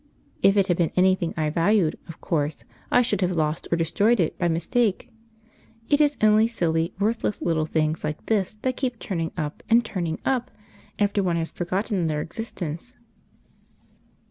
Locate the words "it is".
5.91-6.17